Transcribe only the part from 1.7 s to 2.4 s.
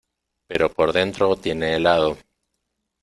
helado.